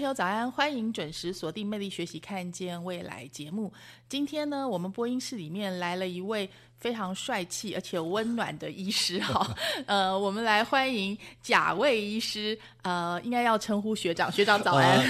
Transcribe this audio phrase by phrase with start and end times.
[0.00, 3.70] 朋友早安，欢迎准时锁定《魅力学习看见未来》节目。
[4.08, 6.48] 今天呢，我们播音室里面来了一位
[6.78, 15.04] 非常帅气而且温暖的医师哈， 呃，我们来欢迎贾卫医师，呃，应该要称呼学长，学长早安。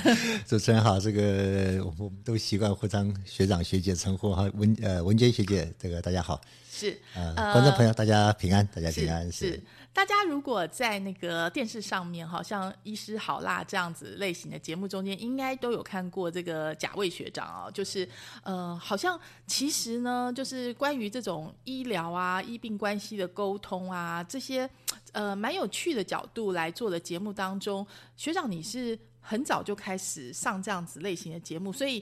[0.44, 6.40] 主持人好，这个我们都习惯互相学长学姐称呼哈，文呃文娟学姐，这个大家好。
[6.72, 9.60] 是，呃，观众朋友大家平安，大家平安是。
[9.92, 17.68] 大家如果在那个电视上面，好像《医师好辣》这样子类型的节目中间，应该都有看过这个贾卫学长哦。
[17.72, 18.08] 就是
[18.44, 19.18] 呃，好像
[19.48, 24.70] 其实呢，就是关于这种医疗啊、医病关系的沟通啊，这些
[25.10, 27.84] 呃蛮有趣的角度来做的节目当中，
[28.16, 32.00] 学长你是很早就开始上这样子类型的节目，所以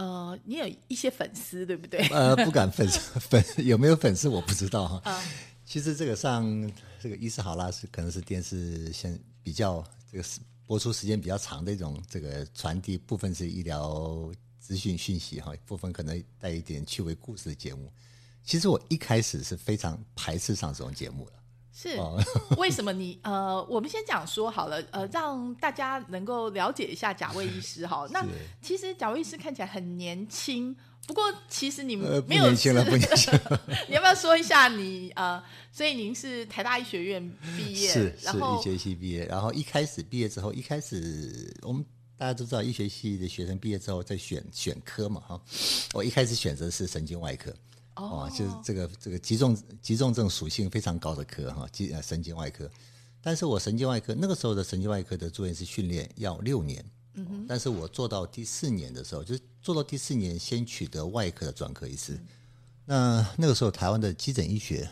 [0.00, 2.00] 呃，你有一些粉丝对不对？
[2.08, 2.88] 呃，不敢粉
[3.20, 5.22] 粉有没有粉丝我不知道哈。
[5.66, 6.42] 其实这个上
[6.98, 10.24] 这个《伊斯好拉》是可能是电视现比较这个
[10.66, 17.92] 播出时间比较长的一种这个传递，部分是医疗资讯讯息哈，部分可能带一点趣味故事的节目。
[18.42, 21.32] 其实我一开始是非常排斥上这种节目的。
[21.80, 21.98] 是
[22.58, 28.06] 为什么你呃，我们先讲说好了，呃，让大家能够了解一下贾卫医师哈。
[28.10, 28.24] 那
[28.60, 30.76] 其实贾卫医师看起来很年轻。
[31.06, 33.60] 不过，其实你们没有年轻了，不年轻了。
[33.88, 35.42] 你要不要说一下你呃？
[35.72, 39.24] 所以您是台大医学院毕业，是是医学系毕业。
[39.24, 41.84] 然后一开始毕业之后，一开始我们
[42.16, 45.40] 大家都知道，医学系的学生毕业之后再选选科嘛，哈。
[45.94, 47.52] 我一开始选择是神经外科，
[48.00, 52.70] 哦，就是这个这个急重急重症属性非常高的科哈，急呃神经外科。
[53.20, 56.84] 但是我神经外科那个时候的神经外科的住院是训练要六年。
[57.14, 62.18] 嗯但是我做到第四年的时候，就是做到第四年，先取得外科的专科医师。
[62.86, 64.88] 那那个时候，台湾的急诊医学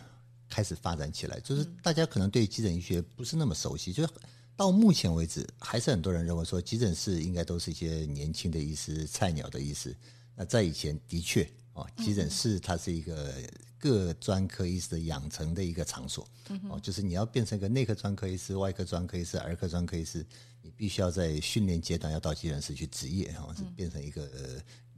[0.49, 4.13] 开始发展起来，就是大家可能对急诊医学不是那么熟悉，就是
[4.57, 9.95] 到目前为止，还是很多人认为说急诊室应该都是一些年轻的医师、菜鸟的医师。
[10.35, 13.35] 那在以前，的确哦，急诊室它是一个
[13.79, 16.27] 各专科医师的养成的一个场所。
[16.69, 20.25] 哦，就是你要变成一个内科专科医师、外科专科医师、儿科专科医师。
[20.61, 24.29] 你必须要在训练阶段要到急诊室去执业，哈，是变成一个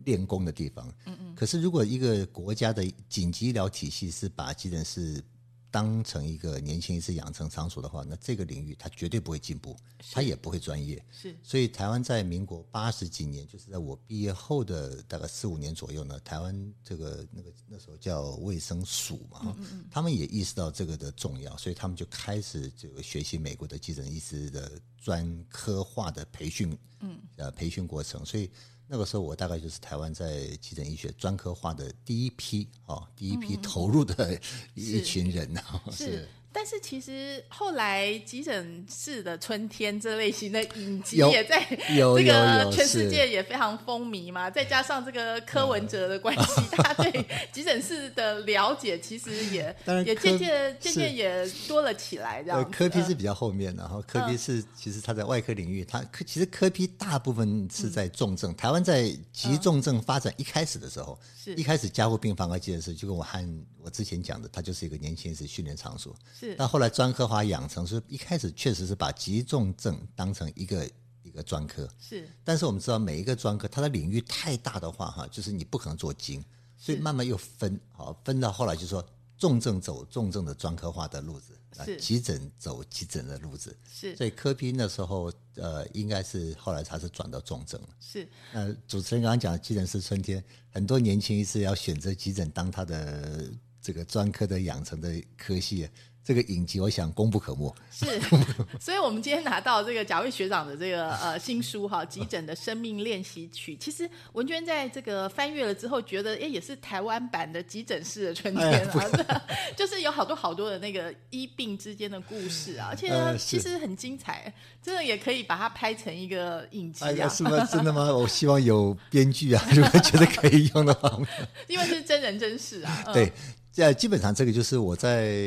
[0.04, 0.88] 练功的地方。
[1.04, 1.34] 嗯嗯。
[1.34, 5.22] 可是，如果一个国家的紧急医疗体系是把急诊室
[5.70, 9.76] 当成一个年轻医师养成场所的话，那这个领域它绝对不会进步，
[10.10, 11.02] 它也不会专业。
[11.10, 11.36] 是。
[11.42, 19.56] 所以，台湾在民国八十几年，就是在我毕业后的大概四五年左右呢，台湾这个那个那时候叫卫生署嘛，
[19.90, 24.70] 他们也意识到这个的重要，所以他们就开始这个学习美国的急诊医师的。
[25.02, 28.50] 专科化的培训，嗯，呃，培训过程，所以
[28.92, 34.36] 那个时候我大概就是台湾在急诊医学专科化的第一批哦，第一批投入的
[34.74, 35.62] 一群人呢，
[35.92, 36.28] 是。
[36.52, 49.74] 但是其实后来急诊室的春天这类型的影集也在 这个全世界也非常风靡嘛，再加上这个柯文哲的关系，他对急诊室的了解其实也
[50.04, 52.42] 也渐渐渐渐也多了起来。
[52.42, 58.54] 这样科批是比较后面的，然后科批是其实他在外科领域，他科其实科批大部分是在重症。
[58.56, 61.18] 台湾在急重症发展一开始的时候，
[61.56, 66.14] 一开始加护病房和急诊室就跟我和我之前讲的，它就是一个年轻人训练场所。
[66.40, 70.90] 是，但后来专科化养成，是一开始确实是把急重症当成一个
[71.22, 71.86] 一个专科。
[71.98, 76.42] 是，但是我们知道每一个专科它的领域太大的话，哈，就是你不可能做精，
[76.78, 79.06] 所以慢慢又分，好分到后来就说
[79.36, 81.52] 重症走重症的专科化的路子，
[81.84, 83.76] 是急诊走急诊的路子。
[83.86, 87.88] 是，所以科批那时候呃，应该是后来他是转到重症了。
[88.00, 93.52] 是，那，主持人刚刚讲急诊是春天，很多年轻医师要选择急诊当他的。
[93.82, 95.88] 这个专科的养成的科系。
[96.22, 97.74] 这个影集，我想功不可没。
[97.90, 98.06] 是，
[98.78, 103.74] 所以我们今天拿到这个贾卫学长的这个呃新书哈，《急诊的生命练习曲》。
[103.78, 109.42] 其实文娟在这个翻阅了之后，觉得哎，也是台湾版的急诊室的春天啊，
[109.76, 114.52] 就是有好多好多的那个医病之间的故事啊，而且其实很精彩，
[114.82, 117.28] 真的也可以把它拍成一个影集啊。
[117.32, 117.66] 是吗？
[117.72, 118.12] 真的吗？
[118.12, 121.18] 我希望有编剧啊，如果觉得可以用的话，
[121.66, 123.04] 因为是真人真事啊。
[123.12, 123.32] 对。
[123.80, 125.42] 在基本上，这个就是我在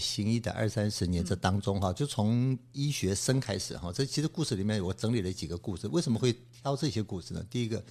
[0.00, 3.92] 行医的二三十年这当中哈，就从医学生开始哈。
[3.92, 7.44] 这其实故事里面我整理了几个故事，为什么会挑这些故事呢？
[7.50, 7.84] 第一个，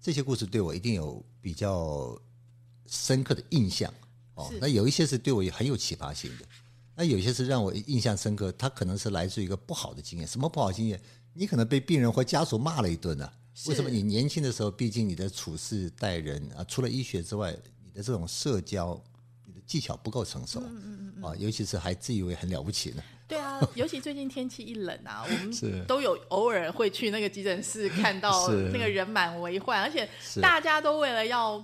[0.00, 2.16] 这些故事对我一定有比较
[2.86, 3.92] 深刻的印象
[4.34, 4.48] 哦。
[4.60, 6.44] 那有一些是对我也很有启发性的，
[6.94, 10.28] 那有些是让我印象深刻，它可能是来自于一个不好的经验。
[10.28, 11.00] 什么不好经验？
[11.34, 13.28] 你可能被病人或家属骂了一顿呢？
[13.66, 13.90] 为什么？
[13.90, 17.56] 你年轻的时候，毕竟你的处事待人啊，除了医学之外。
[17.88, 19.02] 你的这种社交，
[19.66, 23.02] 技巧不够成熟，嗯嗯嗯啊，尤其是还自以为很了不起呢。
[23.26, 30.08] 对啊， 尤其最近天气一冷啊，我们都有偶尔会去那个急诊室，看到 那个人满为患，而且
[30.40, 31.62] 大家都为了要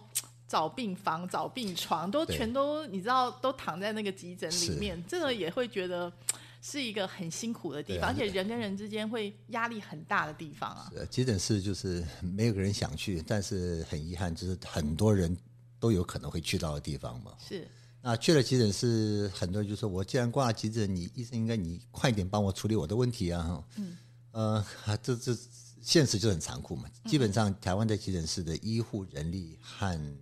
[0.49, 6.13] 找病房、找病床，都全都你知道，都躺在那个急诊里面，这个也会觉得
[6.61, 10.91] 是一个很辛苦的地方，而且人跟人之间会压力很大的地方啊。
[11.09, 15.37] 急诊室就是没有个人想去，但是很遗憾，就是很多人。
[15.83, 17.33] 都有可能会去到的地方嘛？
[17.45, 17.67] 是。
[18.05, 23.97] 那去了急诊室，很多人就说：“我既然挂了急诊，你医生应该你快点帮我处理我的问题啊！”嗯。
[24.33, 24.67] 呃，
[25.03, 25.37] 这这
[25.81, 26.89] 现实就很残酷嘛。
[27.05, 30.17] 基本上，台湾的急诊室的医护人力和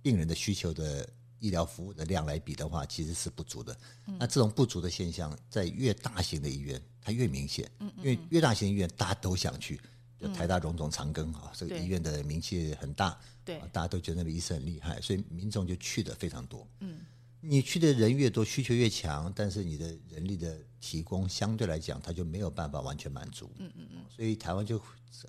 [0.00, 1.06] 病人的需求的
[1.38, 3.76] 医疗服务的量来比的话，其实是不足的。
[4.18, 7.70] 那这种不足的现象，在越大型的医院，它越明显。
[7.80, 7.92] 嗯。
[7.98, 9.78] 因为越大型医院，大家都想去。
[10.18, 16.66] 就台大荣总长庚啊，这个医院的名气很大，对，大家都觉得那个医生很厉害，所以民众就去的非常多。
[16.80, 17.00] 嗯，
[17.40, 23.50] 你去的人越多，需求越强，但是你的人力的提供相对来讲，它就没有办法完全满足。
[23.58, 24.80] 嗯嗯嗯，所以台湾就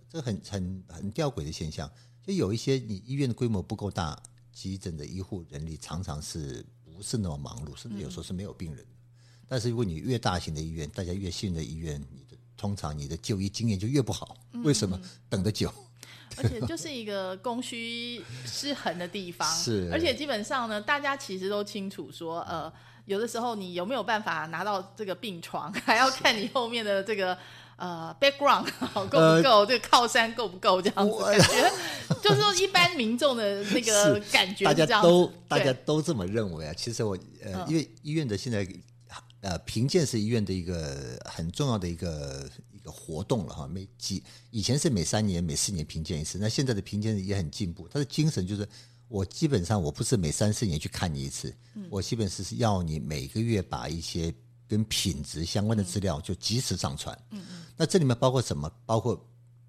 [0.09, 1.91] 这很很很吊诡的现象，
[2.23, 4.17] 就有一些你医院的规模不够大，
[4.53, 8.85] 急诊的医护人力常常是不是那么忙碌，甚至有时候是没有病人。
[9.49, 12.01] 但是如果你越大型的医院，大家越信任的医院，
[12.57, 14.99] 通常你的就医经验就越不好，为什么？
[15.29, 15.71] 等得久，
[16.37, 19.47] 而且就是一个供需失衡的地方。
[19.55, 22.71] 是，而且基本上呢，大家其实都清楚说，呃，
[23.05, 27.37] 有的时候你有没有办法拿到这个病床， 还要看你后面的这个
[27.75, 28.65] 呃 background
[29.07, 31.23] 够不够，这个靠山够不够这样子。
[31.23, 31.71] 感觉
[32.23, 36.73] 就是说，一般民众的那个感觉，大家都大家都这么认为啊。
[36.75, 38.67] 其实我呃，因为医院的现在。
[39.41, 43.67] 呃，评鉴是医院的一个很重要的一个一个活动了哈。
[43.67, 47.87] 每几以前是每三年、每四年评鉴一次，那现在的评鉴也很进步。
[47.87, 48.67] 它的精神就是，
[49.07, 51.53] 我基本上我不是每三四年去看你一次，
[51.89, 54.33] 我基本是是要你每个月把一些
[54.67, 57.17] 跟品质相关的资料就及时上传。
[57.29, 57.65] 嗯嗯。
[57.77, 58.67] 那这里面包括什么？
[58.85, 59.23] 包括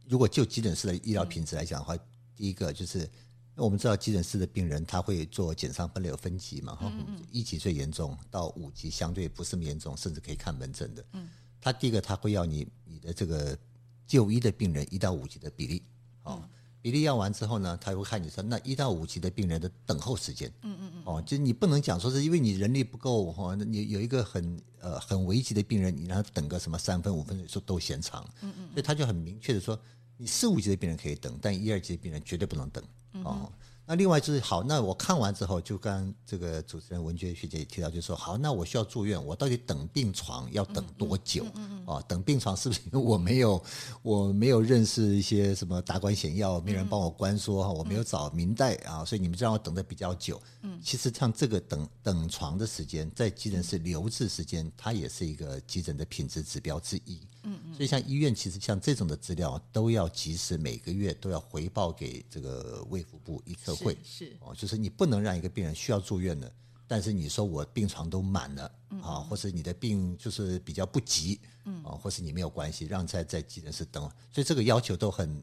[0.08, 1.94] 如果就急诊室的医疗品质来讲的话，
[2.34, 3.08] 第一个就是。
[3.58, 6.92] 我们知道急诊室的病人他会做减伤分流分级嘛，哈，
[7.32, 11.04] 一级最严重，到五级相对不是那么严重，甚至可以看门诊的。
[11.12, 11.28] 嗯，
[11.60, 13.58] 他第一个他会要你你的这个
[14.06, 15.82] 就医的病人一到五级的比例，
[16.22, 16.40] 哦，
[16.80, 29.76] 比例要完之后呢，他会看你说那一到五级的病人的等候时间，嗯嗯嗯，哦，就你不能讲说是因为你人力不够哈，你有一个很呃很危急的病人，你让他等个什么三分五分钟都嫌长，嗯嗯，所以他就很明确的说，
[30.16, 32.82] 你四五级的病人可以等，但一二级的病人绝对不能等。
[33.24, 33.50] 哦，
[33.86, 41.46] 那另外就是好，那我看完之后，就刚这个主持人文娟学姐也提到，就说好，那我需要住院，我到底等病床要等多久？
[41.86, 43.62] 哦，等病床是不是因为我没有
[44.02, 50.40] 我没有认识一些什么达官显要，没人帮我关说哈，我没有找明代啊，所以你们让我等的比较久。
[50.62, 57.20] 嗯，其实像这个等等床的时间，在急诊室留置时间，它也是一个急诊的品质指标之一。
[57.48, 63.96] 嗯嗯，所以像医院其实像这种的资料都要及时每个月都要回报给这个卫福部医科会。
[64.04, 66.52] 是哦，就是你不能让一个病人需要住院的，
[66.86, 68.70] 但是你说我病床都满了
[69.02, 71.82] 啊，或者你的病就是比较不急，嗯。
[71.82, 75.42] 啊，或是你没有关系，让在在急诊室等，所以这个要求都很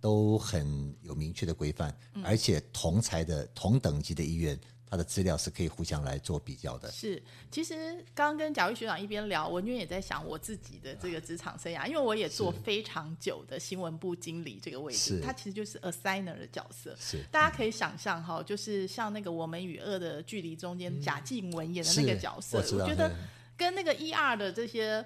[0.00, 4.58] 都很有明确的规范，而且同才的同等级的医院。
[4.90, 6.90] 他的资料是可以互相来做比较的。
[6.90, 16.92] 是，其实刚刚跟贾玉学长一边聊，文娟也在想我自己的这个职场生涯，因为我也做非常久的新闻部经理这个位置，他其实就是 assigner 的角色。
[16.98, 23.14] 是，大家可以想象哈，就是像那个我们与恶的距离中间贾静雯演的那个角色，我觉得
[23.56, 25.04] 跟那个 ER 的这些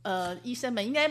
[0.00, 1.06] 呃医生们应该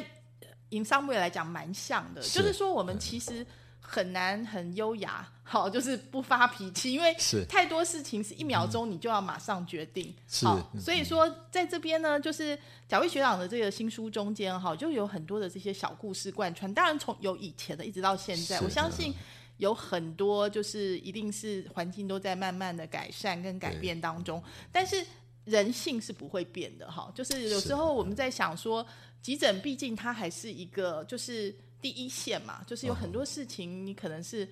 [0.72, 3.46] ，in some way 来讲蛮像的，就是说我们其实。
[3.88, 7.46] 很难很优雅，好，就是不发脾气，因为是。
[7.46, 12.60] 太多事情是一秒钟你就要马上决定，是好，所以说在这边呢，就是
[12.90, 19.14] 贾卫学长的这个新书中间哈，就有很多的这些小故事贯穿，当然从有以前的一直到现在，我相信。
[19.58, 25.02] 有很多就是一定是环境都在慢慢的改善跟改变当中，但是
[25.46, 27.10] 人性是不会变的哈。
[27.16, 28.86] 就是有时候我们在想说，
[29.22, 34.46] 急诊毕竟它还是一个就是第一线嘛，就是有很多事情你可能是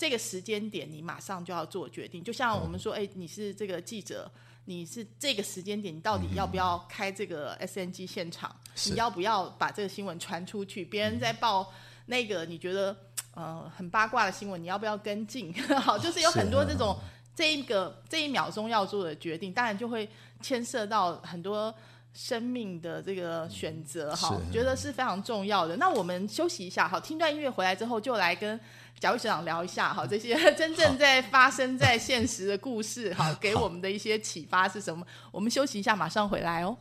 [0.00, 2.24] 这个时间点你马上就要做决定。
[2.24, 4.30] 就像我们说，哎，你是这个记者，
[4.64, 8.50] 你是这个时间点，你到底要不要开这个 SNG 现场？
[8.86, 10.82] 你要不要把这个新闻传出去？
[10.86, 11.70] 别人在报
[12.06, 12.96] 那个，你觉得？
[13.34, 15.54] 呃，很八卦的新闻，你要不要跟进？
[15.80, 16.98] 好，就是有很多这种
[17.34, 20.08] 这一个这一秒钟要做的决定，当然就会
[20.40, 21.72] 牵涉到很多
[22.12, 24.14] 生命的这个选择。
[24.14, 25.76] 哈，觉得是非常重要的。
[25.76, 28.58] 那我们休息一下，好，听段音乐回来之后，就来跟
[28.98, 35.06] 贾卫学长聊一下，哈，这些 真正在发生在现实的故事，哈， 给我们的一些启发是什么？
[35.30, 36.76] 我们休息一下，马上回来哦。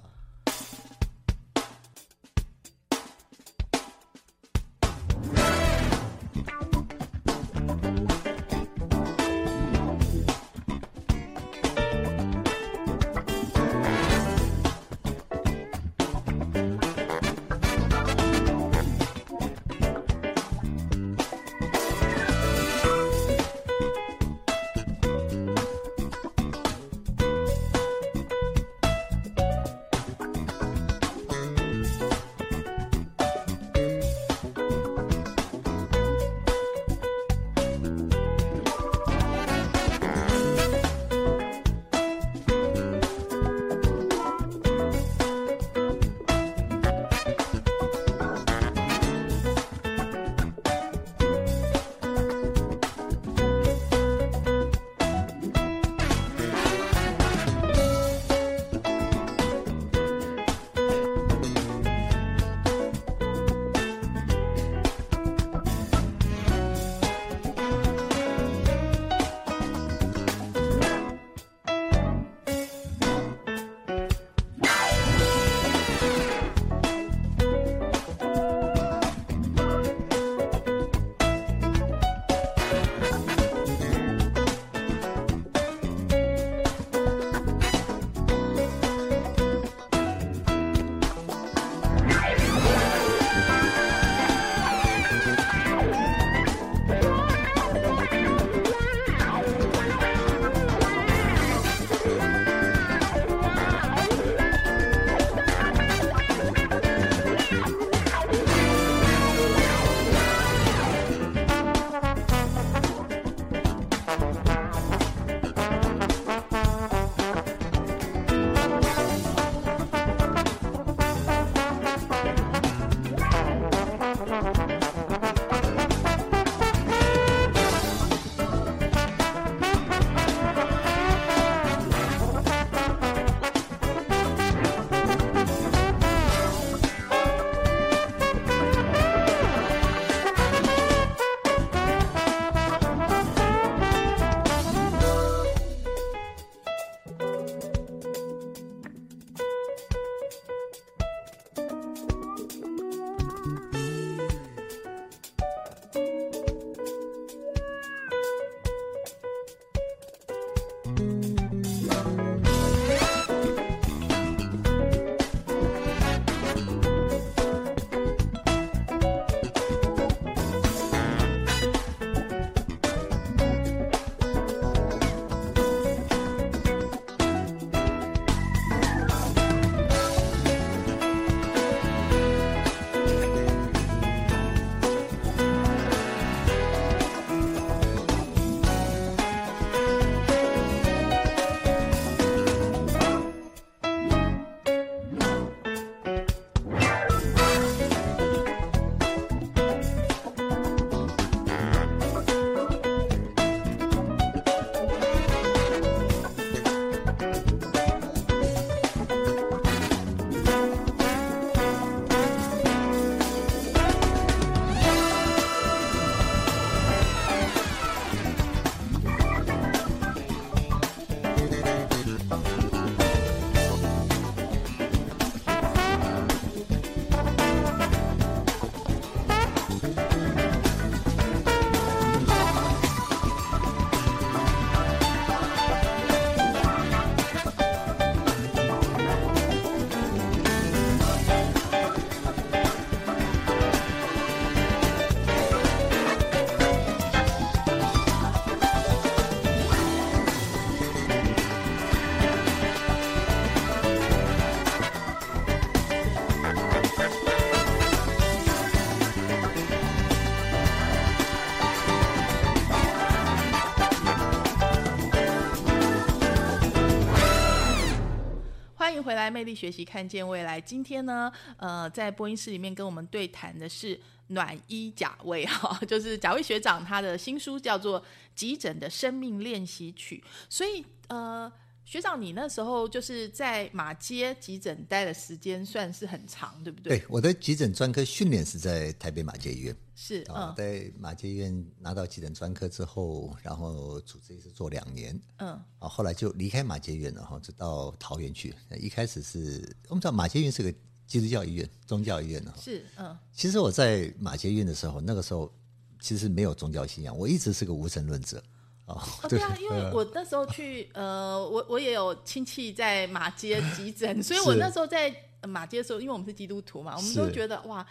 [269.02, 270.60] 回来，魅力学习，看见未来。
[270.60, 278.02] 今天呢，呃，在播音室里面跟我们对谈的是暖衣贾卫哈， 就是贾卫学长他的新书叫做
[278.36, 280.24] 《急诊的生命练习曲》。
[280.50, 281.52] 所以，呃，
[281.90, 287.00] 学长，你那时候就是在马街急诊待的时间算是很长，对不对？
[287.00, 289.76] 对，我的急诊专科训练是在台北马街医院。
[289.96, 298.54] 是啊，在马街医院拿到急诊专科之后，然后主治医师做两年，嗯，啊，后来就离开马街医院了哈，就到桃园去。
[298.80, 300.72] 一开始是我们知道马街医院是个
[301.08, 302.54] 基督教医院、宗教医院呢。
[302.62, 305.52] 是，嗯，其实我在马街医院的时候，那个时候
[306.00, 308.44] 其实没有宗教信仰，我一直是个无神论者。
[308.90, 315.14] 哦，对啊，因为我那时候去，呃，我我也有亲戚在马街急诊， 所以我那时候在
[315.48, 317.86] 马街的时候，因为我们是基督徒嘛，我们都觉得哇。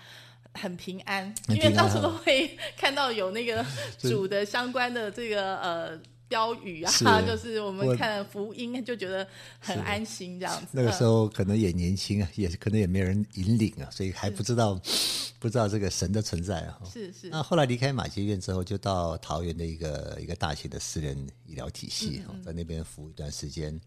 [0.55, 3.65] 很平安，因为到处都会看到有那个
[4.01, 6.93] 主的相关的这个呃标语啊，
[7.27, 9.27] 就是我们看福音就觉得
[9.59, 10.67] 很安心这样子。
[10.73, 14.81] 那个时候可能也年轻啊，也可能也没人引领啊，所以还不知道
[15.39, 16.79] 不知道这个神的存在啊。
[16.93, 17.29] 是是。
[17.31, 21.17] 那后来离开马偕院之后，就到桃园的一个一个大型的私人
[21.47, 23.81] 医疗体系，在那边服务一段时间。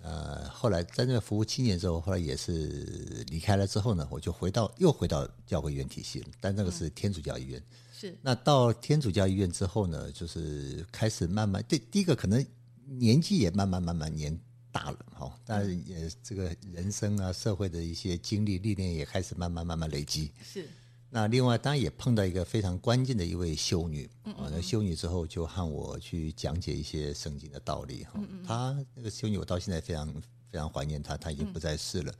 [0.00, 7.62] 呃，后来在那服务七年之后，后来也是离开了之后呢，我就回到又回到教会医院体系了，但那个是天主教医院。
[7.98, 8.16] 是。
[8.22, 12.44] 那到天主教医院之后呢，就是开始慢慢对第一个可能
[12.86, 14.38] 年纪也慢慢慢慢年
[14.70, 20.30] 大了哈，但是也这个人生啊社会的一些经历历练也开始慢慢慢慢累积。
[20.44, 20.68] 是。
[21.10, 28.20] 那另外当然也碰到一个非常关键的一位修女啊，那修女之后就和我去讲解一些圣经的道理哈。
[28.46, 30.06] 她那个修女我到现在非常
[30.50, 32.12] 非常怀念她，她已经不在世了。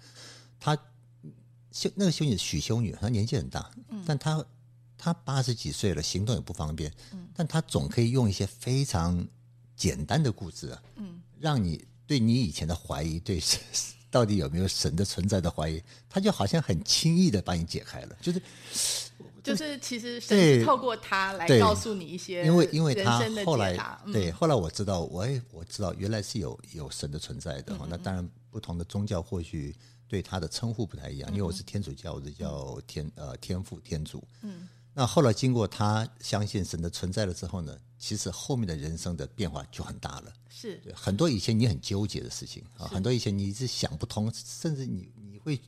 [0.58, 0.74] 她
[1.70, 3.70] 修那个修女许修女，她年纪很大，
[4.06, 4.42] 但她
[4.98, 6.92] 她八十几岁了，行动也不方便，
[7.32, 9.26] 但他总可以用一些非常
[9.74, 10.82] 简单的故事啊，
[11.38, 13.40] 让你对你以前的怀疑对。
[14.11, 18.40] 到底有没有神的存在的怀疑，他就好像很轻易的把你解开了，就是
[19.44, 23.76] 就是其实神透过他来告诉你一些，因为因为他后来
[24.11, 27.87] 对后来我知道，我也我知道原来是有有神的存在的哈。
[27.87, 29.76] 那当然不同的宗教或许
[30.08, 34.66] 对他的称呼不太一样，因为我是天主教我是叫天呃天父天主，嗯，
[34.98, 40.32] 那后来经过他相信神的存在了之后呢，其实后面的人生的变化就很大了。
[40.48, 45.61] 是很多以前你很纠结的事情啊，很多以前你是想不通，甚至你你会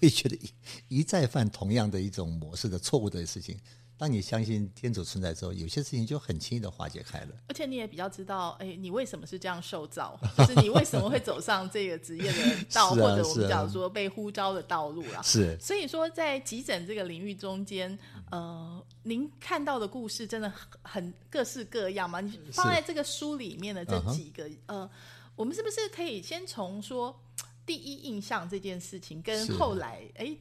[0.00, 3.56] 会觉得一一再犯同样的一种模式的错误的事情。
[3.98, 7.28] 当你相信天主存在之后，有些事情就很轻易的化解开了。
[7.48, 15.22] 而且你也比较知道，哎，你为什么是这样受造，就是你为什么会走上这个职业的 道，或者我们讲说被呼召的道路了。
[15.22, 17.98] 是，所以说在急诊这个领域中间，
[18.30, 22.20] 呃，您看到的故事真的很很各式各样嘛？
[22.20, 24.90] 你放在这个书里面的这几个，呃，
[25.34, 27.18] 我们是不是可以先从说
[27.64, 30.36] 第一印象这件事情，跟后来，哎？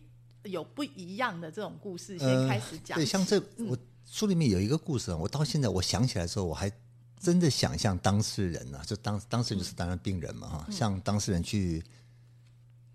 [0.46, 2.98] 有不一样的这种故事，先开始讲。
[2.98, 6.72] 对，像这我书里面有一个故事啊，我到现在我想起来之后，我还
[7.20, 11.84] 真的想象当事人呢，就当当事人就是当然病人嘛哈，像当事人去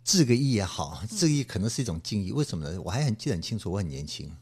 [0.05, 2.31] 致个意也好，致意可能是一种敬意。
[2.33, 2.81] 为什么呢？
[2.83, 4.33] 我还很记得很清楚，我很年轻，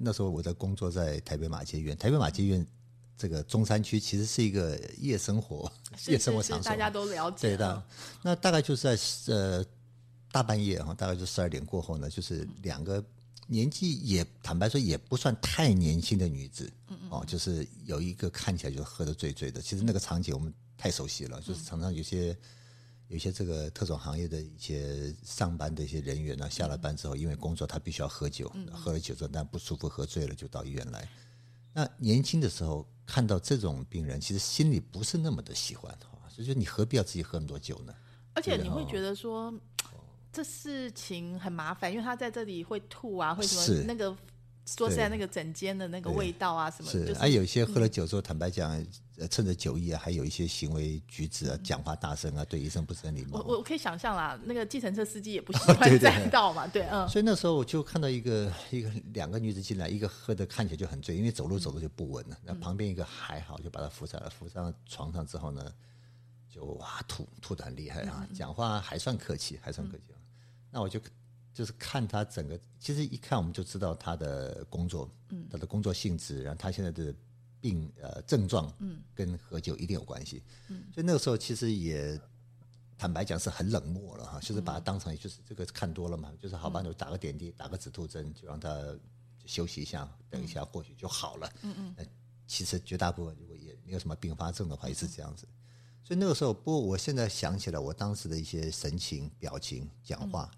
[0.00, 2.66] 那时候我在工作在台北马街院，台北马街院
[3.16, 5.70] 这个中山区其实是一个夜生活
[6.06, 7.48] 夜生活场所，大家都了解。
[7.50, 7.82] 对的，
[8.22, 9.64] 那大概就是在呃。
[10.32, 13.02] 大半夜哈，大概就十二点过后呢，就是两个
[13.46, 16.70] 年纪也坦白说也不算太年轻的女子，
[17.08, 19.62] 哦，就是有一个看起来就喝得醉醉的。
[19.62, 22.36] 其实那个场景我们太熟悉了，就是常常有些
[23.08, 31.08] 有些这个特种行业的一些上班的一些人员呢，下了班之后因为工作他必须要喝酒，喝了酒之后但不舒服喝醉了就到医院来。
[31.72, 37.94] 那年轻的时候看到这种病人，其实心里不是那么的喜欢哈，所以说你何必要自己喝那么多酒呢？
[38.34, 39.54] 而且你会觉得说。
[40.36, 44.14] 这事情很麻烦，因为他在这里会吐啊，会什么那个
[44.66, 48.84] 说实在那个整间的那个味道啊什么，是啊有一些喝了酒之后，坦白讲，
[49.30, 53.40] 趁着酒意啊，还有一些行为举止啊，讲话大声啊，对医生不是很礼貌。
[53.46, 57.08] 我我可以想象啦，那个计程车司机也不喜欢 载道嘛，对，嗯。
[57.08, 62.36] 所以那时候我就看到一个一个两个女子进来，一个喝的看起来就很醉，因为走路走的就不稳了。
[62.44, 65.72] 那旁边一个还好，就把她扶上来，扶上床上之后呢，
[66.50, 70.02] 就哇吐吐的很厉害啊，讲话还算客气，还算客气。
[70.76, 71.00] 那我就
[71.54, 77.14] 就是看他整个，其实一看我们就知道他的工作，嗯，他的工作性质，然后他现在的
[77.62, 82.20] 病呃症状，嗯，跟喝酒一定有关系，嗯，所以那个时候其实也
[82.98, 88.94] 坦白讲是很冷漠了哈，就是把他当成就是这个看多了嘛，就是好吧，就打个点滴，打个止吐针，就让他
[89.46, 92.06] 休息一下，等一下或许就好了，嗯嗯，
[92.46, 95.48] 其实绝大部分如果也没有什么并发症的话，也是这样子。
[96.04, 100.48] 所以那个时候，不过我现在想起来，我当时的一些神情、表情、讲话，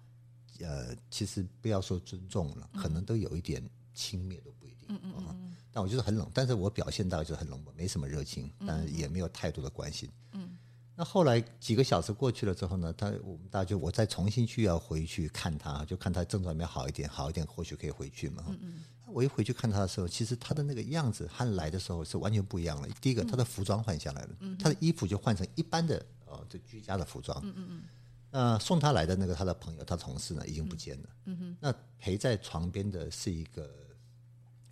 [0.61, 4.87] 呃，其实不要说尊重了，可能都有一点轻蔑都不一定。
[4.89, 5.55] 嗯嗯嗯。
[5.71, 10.09] 但我就是很冷，但是我表现到就是很冷漠，没什么热情，但是也没有太多的关心。
[10.33, 10.57] 嗯。
[10.95, 18.43] 那后来几个小时过去了之后呢，他我们大家就我再重新去要回去看他，就看他症状有没有好一点，好一点或许可以回去嘛。
[18.49, 18.73] 嗯嗯。
[19.11, 22.87] 我一回去看他的时候，其实他的那个样子和来的时候是完全不一样了。
[23.01, 27.39] 第一个，他的服装换下来了，他的衣服就换成一般的呃，这居家的服装。
[27.43, 27.83] 嗯嗯嗯。
[28.31, 31.09] 那送他来的那个他的朋友、他同事呢，已经不见了。
[31.25, 31.57] 嗯哼。
[31.59, 33.69] 那陪在床边的是一个，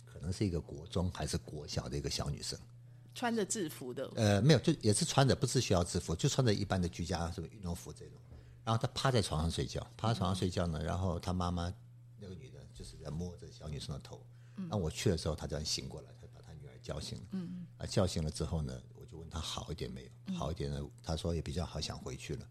[0.04, 2.58] 可能是一个国中还是国小的一个小女生，
[3.14, 4.10] 穿着制服的。
[4.14, 8.14] 呃，没有，就也是穿着，不是学校制服，就穿着一般的居家什么运动服这种。
[8.64, 11.72] 然后他趴在床上睡觉，趴在床上睡觉呢，然后他妈妈
[12.18, 14.22] 那个女的，就是在摸着小女生的头。
[14.68, 17.24] 那我去的时候，他这样醒过来，他把他女儿叫醒了。
[17.30, 20.34] 嗯啊，叫醒了之后呢，我就问他好一点没有？
[20.34, 22.46] 好一点呢，他说也比较好，想回去了。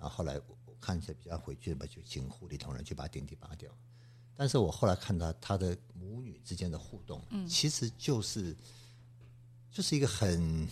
[0.00, 3.70] 然后后来我看起来比较回去了嘛，就请护理同仁去把点滴拔掉。
[4.34, 8.56] 但是我后来看到他的母女之间的互动，嗯，其实就是
[9.70, 10.66] 就是一个很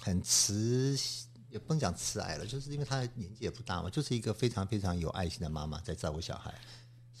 [0.00, 0.98] 很慈，
[1.50, 6.54] 也不能讲慈爱了，就是因为他年纪也不大嘛，就是一个非常非常有爱心的妈妈在照顾小孩。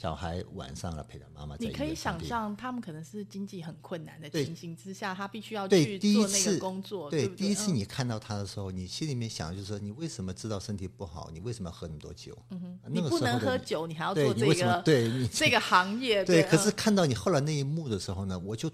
[0.00, 7.10] 小孩晚上了陪他妈妈，你可以想象他们可能是经济很困难的情形之下，他必须要去做那个工作。
[7.10, 11.30] 对，第一次你看到他的时候，你心里面想就是说，你为什么知道身体不好？
[11.32, 12.38] 你为什么要喝那么多酒？
[12.50, 14.80] 嗯哼，你不能喝酒，你还要做这个？
[14.82, 16.24] 对，你这个行业。
[16.24, 18.70] 对，可是看到你后来那一幕的时候呢，我就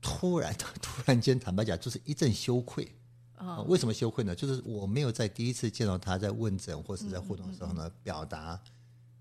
[0.00, 2.88] 突然 突然间坦白讲，就是一阵羞愧
[3.34, 3.62] 啊！
[3.62, 4.32] 为什么羞愧呢？
[4.32, 8.60] 就是我没有在第一次见到他在问诊或是在互动的时候呢，表达。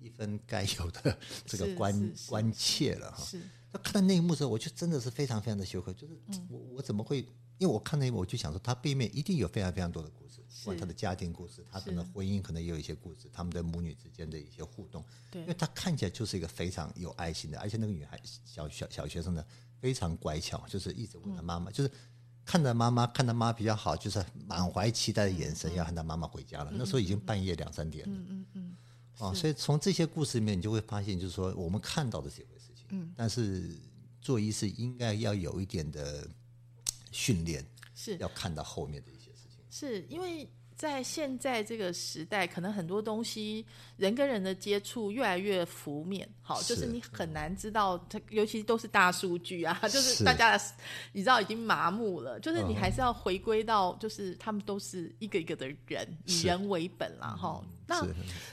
[0.07, 3.23] 一分该有的这个关关切了哈。
[3.71, 5.93] 那看到那一幕的时候，我就真的是非常非常的羞愧。
[5.93, 6.13] 就是
[6.49, 7.27] 我我怎么会？
[7.59, 15.03] 因为我看那一幕，我就想说，他背面一定有非常非常多的故事，关他的家庭故事，他可能婚姻可能也有一些故事，他们的母女之间的一些互动。
[15.31, 19.43] 对，因为他看起来就是一个非常有爱心的，而且那个女孩小小小学生呢，
[19.81, 21.89] 非常乖巧，就是一直问他妈妈，就是
[22.45, 26.71] 看着妈妈看着妈比较好，就是满怀期待的眼神，要喊他妈妈回家了。
[26.71, 28.15] 那时候已经半夜两三点了。
[28.15, 28.77] 嗯嗯嗯。
[29.19, 33.75] 啊，所以从这些故事里面，你就会发现，就是说我们看到的这一回事情，嗯，但是
[34.21, 36.27] 做医师应该要有一点的
[37.11, 38.17] 训练，是。
[38.17, 40.47] 要看到后面的一些事情，是因为。
[40.77, 50.63] 在现在这个时代，可能很多东西人跟人的接触越来越浮面，好，就是你很难知道，它尤其都是大数据啊，就是大家的，
[51.13, 57.59] 你知道已经麻木了，就是你还是要回归到，就是他们都是一个一个的人，以人为本了哈。
[57.87, 58.05] 那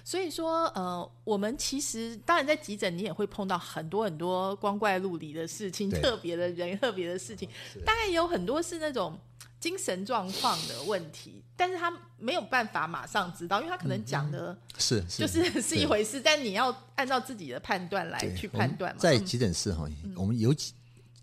[0.05, 7.49] 所以说，呃，我们其实当然在急诊，你也会碰到很多很多光怪陆离的事情，特别的人，特别的事情，
[7.85, 9.19] 大概有很多是那种。
[9.61, 19.01] 精神状况的问题，但是他没有办法马上知道，因为他可能讲的是就是是一回事，但你要按照自己的判断来去判断嘛。
[19.01, 20.75] 在急诊室哈，我们有几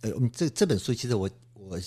[0.02, 1.80] 呃，我们这这本书其实我我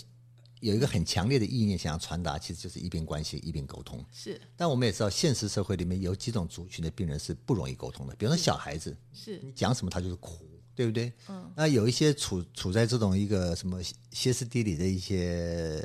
[0.64, 4.04] 有一个很强烈的意念想要传达，其实就是一边关系、一边沟通。
[4.10, 10.48] 是，但我们也知道，现实社会里面有几种族群的病人是不容易沟通的，比如说小孩子，是你讲什么他就是哭。
[10.76, 11.12] 对不对？
[11.28, 15.80] 嗯，那有一些处处在这种一个什么歇斯底里的一些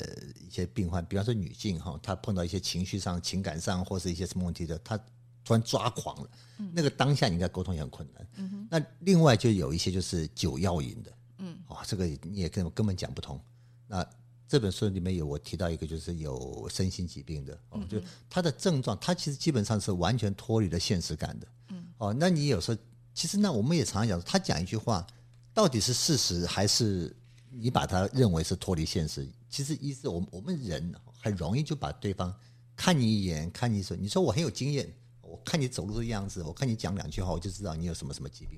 [0.48, 4.98] 一些病患，比方说女性哈，她碰到一些情绪上、情感上或是一些什么问题的，她
[5.46, 6.30] 突然抓狂了，
[6.74, 8.28] 那个当下你应该沟通也很困难。
[8.38, 8.68] 嗯哼。
[8.72, 13.40] 那另外就有一些就是酒药瘾的，嗯，哇，这个你也根根本讲不通。
[13.86, 14.04] 那
[14.50, 21.48] 这本书里面有我提到一个就是有身心疾病的，哦，就他的症状，他其实基本上是完全脱离了现实感的。
[21.70, 22.78] 嗯，哦，那你有时候。
[23.12, 25.06] 其实那，我们也常常讲，他讲一句话，
[25.54, 27.14] 到底是事实还是
[27.50, 29.28] 你把他认为是脱离现实？
[29.50, 32.34] 其实意思，我我们人很容易就把对方
[32.78, 34.90] 看你一眼，看你说，你说我很有经验，
[35.22, 38.58] 我看你走路的样子，我看你讲两句话，我就知道你有什么什么疾病。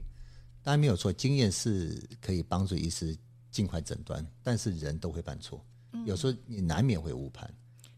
[0.61, 3.17] 当然没有错，经验是可以帮助医师
[3.49, 5.65] 尽快诊断，但是人都会犯错，
[6.05, 7.49] 有时候你难免会误判。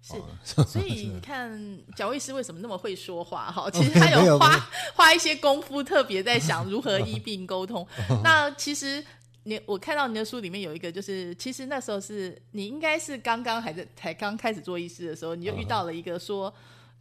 [0.02, 0.16] 是，
[0.66, 1.58] 所以你看
[1.96, 3.52] 蒋卫师为什么那么会说话？
[3.52, 4.60] 哈，其实他有 花
[4.96, 7.88] 花一些功夫，特别在想如何医病沟通。
[8.24, 9.04] 那其实
[9.44, 16.54] 你我看到你的书里面有一个，就是其实那时候是你应该是刚刚还在才刚开始做医师的时候，你就遇到了一个说。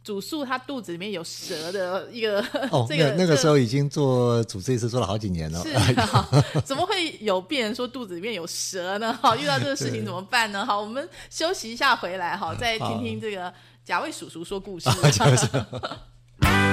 [0.03, 5.63] 主诉他肚子里面有蛇的一个，哦， 这个那个时候已经做主治医师做了好几年了。
[5.63, 6.27] 是 啊，
[6.65, 9.17] 怎么会有病人说肚子里面有蛇呢？
[9.21, 10.65] 哈，遇到这个事情怎么办呢？
[10.65, 13.53] 好，我们休息一下，回来哈，再听听这个
[13.85, 14.89] 贾卫叔叔说故事。
[16.43, 16.72] 零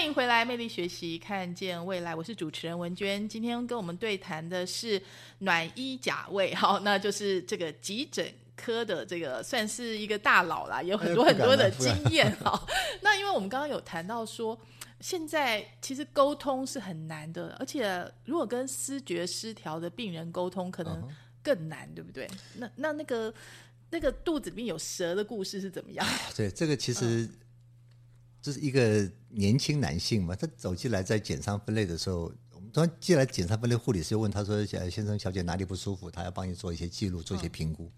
[0.00, 2.14] 欢迎回来，魅力学习，看见未来。
[2.14, 5.00] 我是主持人文娟，今天跟我们对谈的是
[5.40, 12.66] 暖衣甲位，好，那就是这个急诊科的这个算是一个大佬啦，有很多很多的经验哈。
[13.02, 14.58] 那因为我们刚刚有谈到说，
[15.00, 21.06] 现在其实沟通是很难的，而且如果跟思觉失调的病人沟通，可能
[21.42, 22.26] 更难，对不对？
[22.54, 23.34] 那那那个
[23.90, 26.06] 那个肚子里面有蛇的故事是怎么样？
[26.34, 27.28] 对，这个其实。
[28.42, 36.10] 这是一个年轻男性嘛，他走进来在检伤分类的时候，我们突然进来检伤分类护理师就问他说：“先生、小姐哪里不舒服？
[36.10, 37.90] 他要帮你做一些记录，做一些评估。”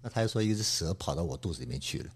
[0.00, 2.10] 那他又说：“一只蛇跑到我肚子里面去了。”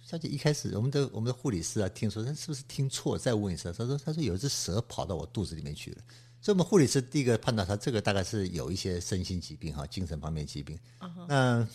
[0.00, 3.16] 小姐一开始，我们的我们的护理师啊，听说他是不是听错？
[3.16, 5.98] 再问一次，他说：“他说有一只蛇跑到我肚子里面去了。”
[6.42, 10.78] 所以，我们护理师第一个判断他这个大概是有一些身心疾病哈，精神方面疾病。
[11.28, 11.66] 那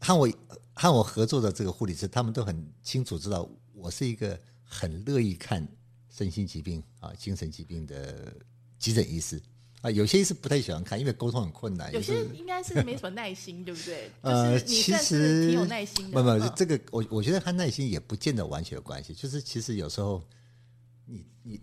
[0.00, 0.28] 和我
[0.72, 3.46] 和我合作的这个护理师，他们都很清楚知道。
[3.74, 5.66] 我是一个很乐意看
[6.10, 8.34] 身心疾病啊、精神疾病的
[8.78, 9.40] 急诊医师
[9.82, 11.92] 啊，有些医师不太喜欢看，因为沟通很困难。
[11.92, 14.10] 有些应该是没什么耐心，对不对？
[14.22, 16.22] 呃，其实挺有耐心的。
[16.22, 20.24] 不不，这个我我觉得他耐心也不见得完全有关系，就是其实有时候
[21.04, 21.60] 你你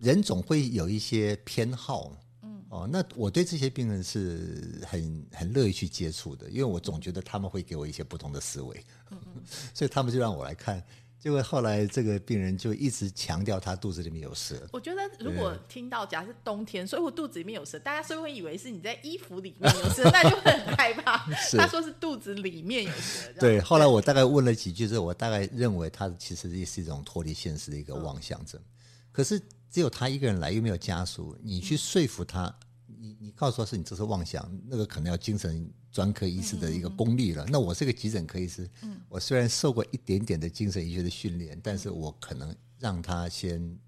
[0.00, 9.18] 人总会有一些偏好，嗯哦，那我对这些病人是很很乐意去接触的，因为我总觉得他们会给我一些不同的思维，嗯
[9.74, 10.80] 所以他们就让我来看。
[11.24, 14.60] 结果后来这个病人就一直强调他肚子里面有蛇。
[14.70, 21.16] 我觉得如果听到假设冬天，所以我肚子里面有蛇，大家是会以为是你在衣服里面有蛇，那就很害怕。
[21.56, 23.32] 他说是肚子里面有蛇。
[23.40, 28.60] 对，后来我大概问了几句之后，我大概认为他其实也是一种脱离现实的一个妄想症。
[29.10, 32.54] 可是只有他一个人来，又没有家属，你去说服他。
[32.86, 37.46] 你你告诉他是你这是妄想，那个可能要精神专科医师的一个功力了。
[37.48, 38.68] 那我是个急诊科医师，
[39.08, 43.78] 我虽然受过一点点的精神医学的训练，但是我可能让他先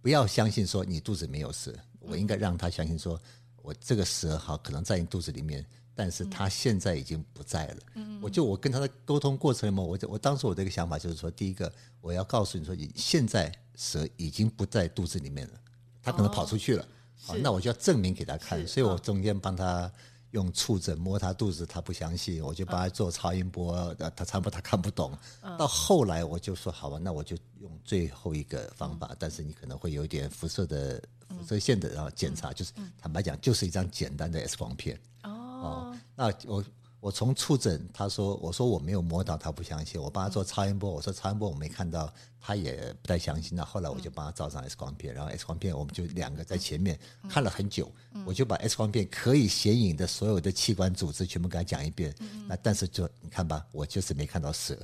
[0.00, 3.20] 不要相信说你肚子没有蛇，我应该让他相信说
[3.56, 7.76] 我这个蛇好可能在你肚子里面，但是他现在已经不在了。
[8.22, 15.60] 我就我跟他的沟通过程里面，我我当时我的一个想法就是说，第一个我要告诉你说，你现在蛇已经不在肚子里面了，
[16.00, 16.86] 他可能跑出去了。
[17.18, 19.90] 好那我就要证明给他看，所以我中间帮他
[20.30, 25.16] 用触诊摸他肚子，他不相信，我就帮他做超音波，他超音波他看不懂。
[25.58, 34.98] 到后来我就说好吧，那我就用最后一个方法，但是你可能会有一点辐射的辐射线的然后检查，就是坦白讲就是一张简单的 X 光片。
[35.22, 36.64] 哦，那我。
[36.98, 40.00] 我从触诊，他说，我说我没有摸到，他不相信。
[40.00, 43.56] 我帮他做超音波，我说超音波我没看到，他也不太相信。
[43.56, 47.92] 那后来我就帮他照上 X 光片，然后 X 光片我们就两个在前面看了很久，
[48.24, 52.12] 我就把 X 光片可以显影的所有的器官组织全部给他讲一遍。
[52.48, 54.76] 那但是就你看吧，我就是没看到蛇，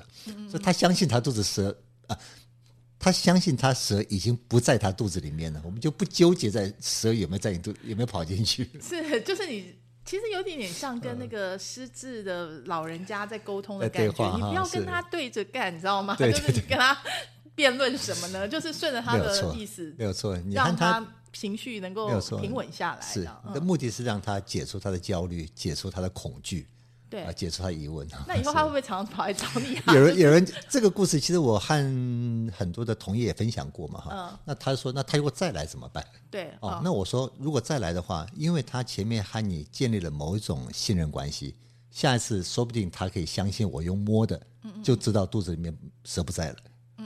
[0.48, 2.16] 所以他相信他肚子蛇啊，
[3.00, 5.60] 他相信他蛇已经不在他肚子里面了。
[5.64, 8.70] 我们就不纠结在蛇有没有在你肚有没有跑进去。
[8.80, 9.74] 是，就是你。
[10.04, 16.14] 其实有点点像跟那个失智的老人家在沟通的感觉，你不要跟他对着干，你知道吗？
[16.20, 16.96] 就是你跟他
[17.54, 18.48] 辩论什么呢？
[18.48, 23.00] 就是顺着他的意思，没有错，让他情绪能够平稳下来。
[23.00, 26.66] 是，你的目的是让他解除他的焦虑，解除他的恐惧。
[27.12, 28.08] 对，解除他疑问。
[28.26, 29.78] 那以后他会不会常常跑来找你？
[29.94, 31.74] 有人，有人，这个故事其实我和
[32.56, 34.40] 很多的同业也分享过嘛，哈。
[34.46, 36.02] 那他说，那他如果再来怎么办？
[36.30, 36.50] 对。
[36.60, 41.54] 哦，那我说，如果再来的话，因为他前面和你建立了某一种信任关系，
[41.90, 44.40] 下一次说不定他可以相信我用摸的，
[44.82, 46.56] 就知道肚子里面蛇不在了。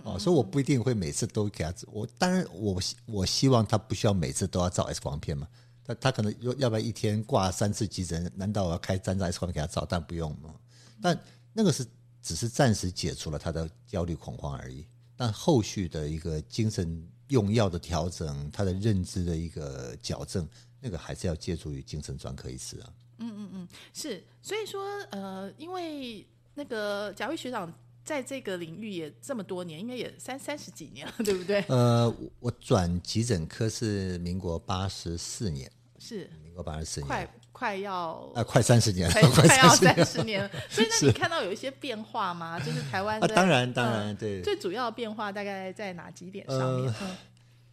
[0.05, 1.75] 哦，所以我不一定会每次都给他。
[1.91, 5.49] 我当然，我我希望他不需要每次都要照 X 光片嘛。
[5.87, 8.31] 他他可能要要不要一天挂三次急诊？
[8.35, 9.87] 难道我要开三张 X 光给他照？
[9.89, 10.55] 但不用吗。
[11.01, 11.19] 但
[11.53, 11.87] 那个是
[12.23, 14.87] 只是暂时解除了他的焦虑恐慌而已。
[15.17, 20.49] 但后续的一个精神用药的调整，他的认知的一个矫正，
[20.81, 22.93] 那个还是要借助于精神专科医师啊。
[23.19, 24.23] 嗯嗯嗯，是。
[24.43, 27.73] 所以说，呃，因为那个贾威学长。
[28.07, 31.61] 在这个领域也这么多年，应该也三三十几年了，对不对？
[31.63, 35.69] 呃，我转急诊科是民国八十四年，
[36.07, 40.49] 是民国八十四年，快快要啊，快三十年， 了快要三十年。
[40.71, 42.59] 所以，那你看到有一些变化吗？
[42.61, 46.95] 就是台湾啊，当然当然对，最主要的变化大概在哪几点上面？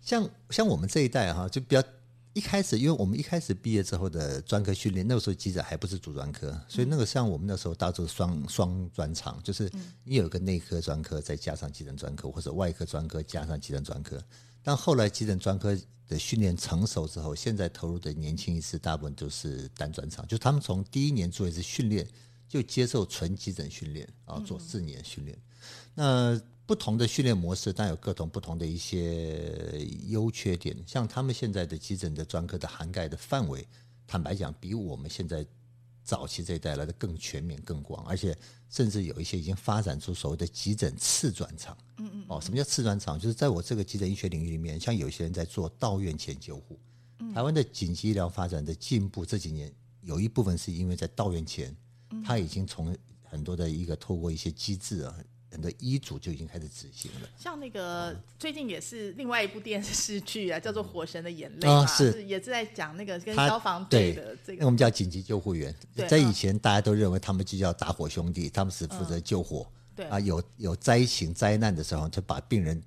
[0.02, 1.84] 像像我们这一代哈，就比较
[2.34, 9.72] 一开始，因为我们一开始毕业之后的专科训练，那个时候记者还不是主专科，所以那个像我们那时候大多双双专长，就是
[10.04, 14.20] 你有一个内科专科，再加上急诊专科，或者外科专科加上急诊专科。
[14.64, 22.08] 但后来急诊专科的训练成熟之后，现在投入的年轻医师大部分都是单专长，就他们从第一年做一次训练，
[22.48, 25.38] 就接受纯急诊训练啊，做四年训练。
[25.94, 30.76] 那不同的训练模式，但有各种不同的一些优缺点。
[30.88, 33.68] 像他们现在的急诊的专科的涵盖的范围，
[34.08, 35.46] 坦白讲，比我们现在
[36.04, 38.38] 早期这一代来的更全面、更广，而且
[38.70, 41.78] 甚至有一些已经发展出所谓的急诊次转场。
[41.98, 42.26] 嗯嗯。
[42.28, 43.20] 哦，什么叫次转场？
[43.20, 46.78] 就是在我这个急诊医学领域里面，像有些人在做到院前救护。
[47.34, 51.76] 台湾的紧急医疗发展的进步这几年，有一部分是因为在到院前，
[52.24, 55.18] 他已经从很多的一个透过一些机制啊。
[55.54, 65.74] 很多医嘱就已经开始执行了，像那个最近也是另外一部电视剧啊，叫做《火神的眼泪》啊，是也是在讲那个跟消防队的这个，我们叫紧急救护员。
[66.10, 69.72] 在以前大家都认为他们就叫打火兄弟，他们是负责救火。
[69.96, 72.82] 对啊，有有灾情灾难的时候，就把病人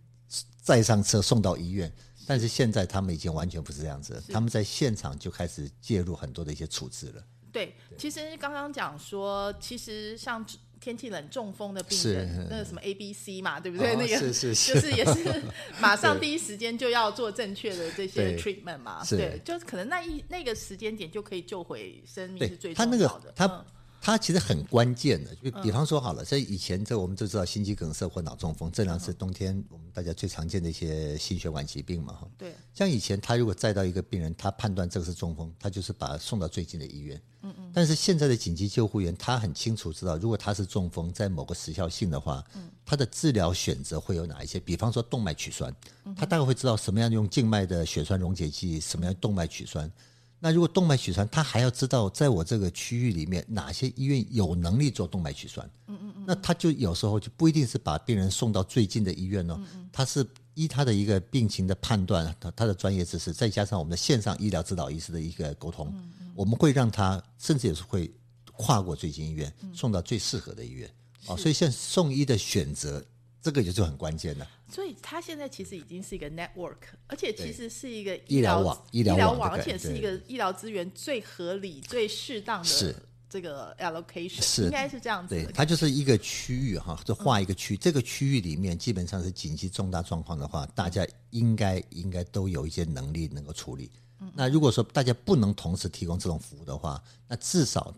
[0.60, 1.92] 载上车送到医院。
[2.26, 7.22] 但是现在他们已经完全不是这样子，他们在现场就开始介入很多的一些处置了。
[7.52, 10.44] 对，其实刚刚讲说，其实像。
[10.80, 13.96] 天气冷中风的病人，那个什么 A、B、C 嘛，对不对？
[13.96, 15.42] 那个 就是也是
[15.80, 23.32] 马上第一时间就要做正确的这些 treatment 嘛，对，就是可能那一那个时间点就可以救回生命是最重要的。
[23.34, 23.64] 他
[24.00, 32.28] 它其实很关键的，就比方说好了，在以前这我们都知道心肌梗塞或脑中风，这两是冬天我们大家最常见的一些心血管疾病嘛，哈。
[32.38, 32.54] 对。
[32.72, 37.20] 像以前他如果载到一个病人，他判断这个是中风，他就是把他送到最近的医院。
[37.42, 37.70] 嗯嗯。
[37.74, 44.60] 但是现在的紧急救护员，他很清楚知道，如果他是中风，在某个时效性的话，嗯，他的治疗选择会有哪一些？
[44.60, 45.74] 比方说动脉取栓，
[46.14, 49.90] 他大概会知道什么样用静脉的血栓溶解剂，什么样动脉取栓。
[50.38, 55.68] 那如果动脉血栓，他还要知道在我这个区域里面哪些医院有能力做动脉血栓。
[55.86, 56.24] 嗯嗯嗯。
[56.26, 59.58] 那他就有时候就不一定是把病人送到最近的医院哦，
[59.92, 65.92] 他是依他的一个病情的判断，他他的专业知识，再加上我们的线上医疗指导医师的一个沟通，
[66.34, 68.12] 我们会让他甚至也是会
[68.52, 70.90] 跨过最近医院，送到最适合的医院。
[71.26, 73.04] 哦，所以现在送医的选择。
[73.42, 74.48] 这个也就很关键了。
[74.68, 82.94] 所以它现在其实已经是一个 network，而且其实是一个医疗网，医疗网，而且是一个医疗资源最合理、最适当的
[83.30, 85.34] 这个 allocation，是应该是这样子。
[85.34, 93.90] 对，它就是一个区域哈，就画一个区，这个区域里面基本上是紧急重大状况的话，大家应该应该都有一些能力能够处理。
[94.34, 97.94] 那如果说大家不能同时提供这种服务的话，那至少，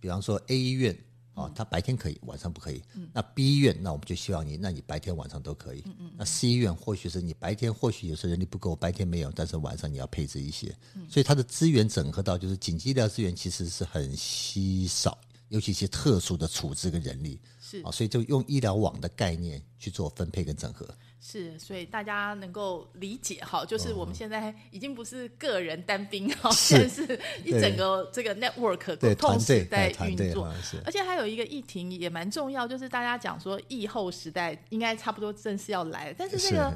[0.00, 0.96] 比方说 A 医院。
[1.34, 2.82] 哦，他白天可以，晚上不可以。
[3.12, 5.82] 那 B 医院，那我们就希望你，那你白天晚上都可以。
[6.16, 10.74] 那 C 医院或许是你白天或许有时候人力不够，白天没有，但是晚上你要配置一些。
[11.08, 15.18] 所以它的资源整合到就是紧急医疗资源其实是很稀少，
[15.48, 17.40] 尤其一些特殊的处置跟人力。
[17.60, 20.86] 是啊，所以就用医疗网的概念去做分配跟整合。
[21.24, 30.52] 是，所以大家能够理解哈，就是我们现在已经不是个人单兵哈，现在是一整个这个 network 都同时在运作，
[30.84, 36.74] 而且还有一个议题也蛮重要，就是大家讲说疫后时代应该差不多正式要来，但是这个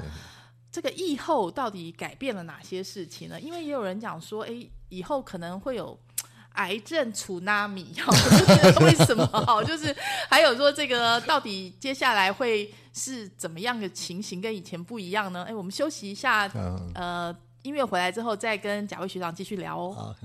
[0.71, 3.37] 这个疫后到底改变了哪些事情呢？
[3.41, 5.99] 因为也有人讲说，哎，以后可能会有。
[6.57, 7.95] 癌症处纳米，
[8.81, 9.25] 为什么？
[9.27, 9.95] 哈，就是
[10.29, 15.45] 还有说这个到底接下来会是怎么样的情形，跟以前不一样呢？
[15.47, 16.47] 哎，我们休息一下，
[16.93, 20.15] 呃，音乐回来之后再跟贾卫学长继续聊哦。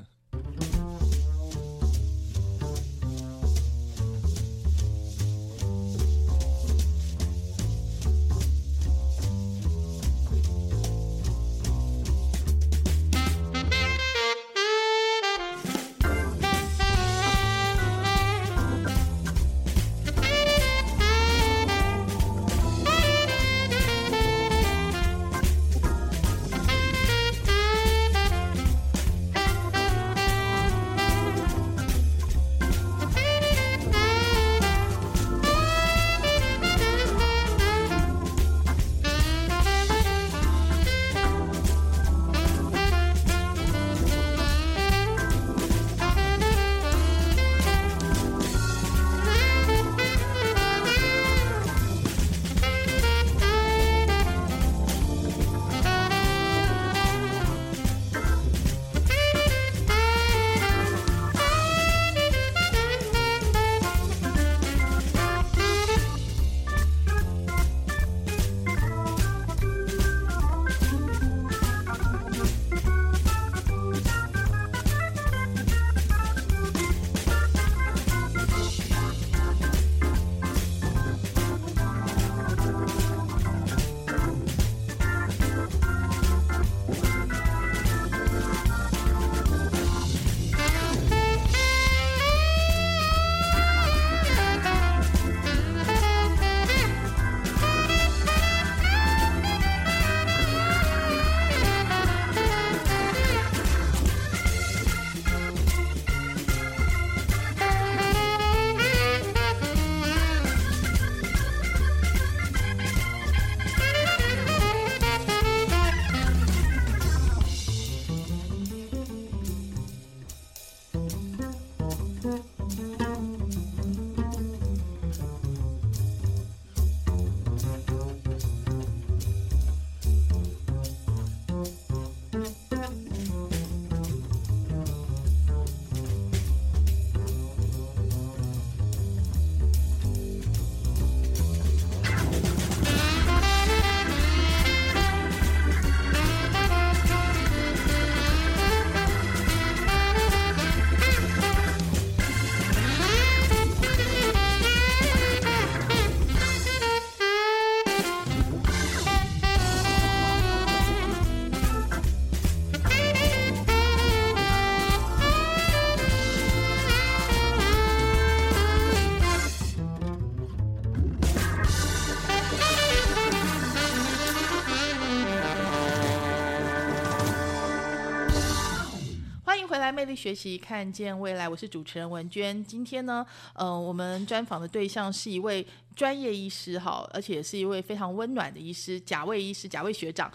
[179.92, 181.46] 魅力学习，看见未来。
[181.46, 182.64] 我是主持人文娟。
[182.64, 185.64] 今天呢，呃，我们专访的对象是一位
[185.94, 190.32] 专业医师，哈，而且是一位非常温暖的医师——贾卫医师，贾卫学长。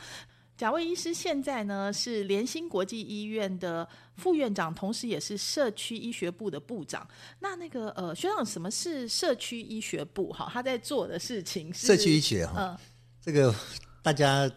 [0.56, 7.08] 贾卫医师现在呢是联兴国际医院的副院长，同时也是社区医学部的部长。
[7.40, 10.32] 那那个呃，学长，什么是社区医学部？
[10.32, 12.80] 哈，他在做的事情是社区医学哈。
[13.22, 13.54] 这个
[14.02, 14.50] 大家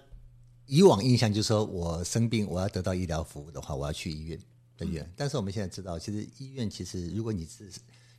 [0.67, 4.39] 以往印象就是说我生病，我要得到医疗服务的话，我要去医院
[4.81, 5.09] 的院。
[5.17, 7.71] 但是我们现在知道，其实医院其实如果你是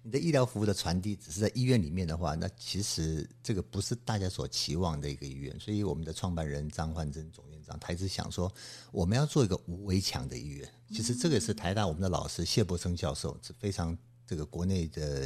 [0.03, 5.59] 你的医疗服务的传递只是在医院里面的话，那其实这个不是大家所期望的一个医院。
[5.59, 8.51] 所以我们的创办人张焕珍总院长，他一直想说，
[8.91, 10.67] 我们要做一个无围墙的医院。
[10.89, 13.95] 其实这个是台大我们的老师谢伯生教授是非常
[14.25, 15.21] 这个国内的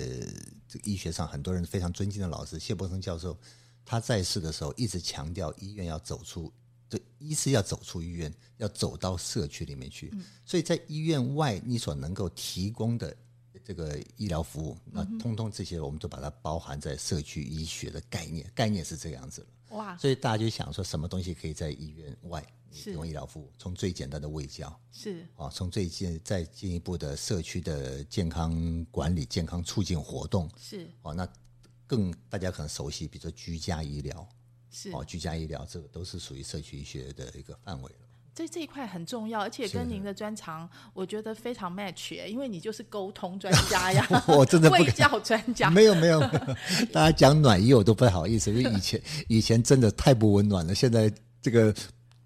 [0.68, 2.60] 这个医学上很多人非常尊敬的老师。
[2.60, 3.38] 谢伯生教授
[3.86, 6.52] 他在世的时候一直强调，医院要走出，
[6.90, 10.14] 这一是要走出医院，要走到社区里面去。
[10.46, 13.16] 所以在医院外，你所能够提供的。
[13.64, 19.48] 这个医疗服务，那通通这些我们都把它包含在社区医学的概念，概念是这个样子了。
[19.78, 19.98] 哇！
[19.98, 23.52] 所以大家就想说，什么东西可以在医院外提供医疗服务？
[23.58, 31.28] 从最简单的卫教是啊，从最近再进一步的社区的健康管理、健康促进活动是哦，那
[31.88, 34.28] 更大家可能熟悉，比如说居家医疗
[34.78, 37.99] 是哦，居家医疗这个都是属于社区医学的一个范围了。
[38.34, 45.69] 这这一块很重要，而且跟您的专长，我觉得非常 match，因为你就是沟通专 家呀，我真的会叫专家。
[45.71, 46.19] 没有没有，
[46.91, 51.09] 大家讲暖意我都不太好意思，因为以前以前真的太不温暖了，现在
[51.41, 51.73] 这个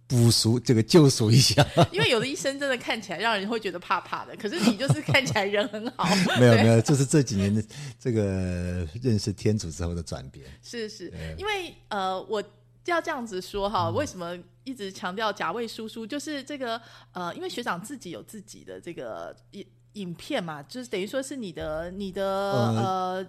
[0.09, 1.65] 补赎这个救赎一下。
[1.93, 6.05] 因为有的医生真的看起来让人会觉得怕怕的，可是你就是看起来人很好。
[6.37, 7.63] 没 有没有，就是这几年的
[7.97, 10.45] 这个认识天主之后的转变。
[10.61, 12.43] 是是，因为呃我。
[12.85, 16.07] 要这样子说哈，为什么一直强调贾卫叔叔？
[16.07, 16.81] 就是这个
[17.11, 23.23] 呃，因为学长自己有自己的这个影影片嘛，就是等于说是你的你的呃，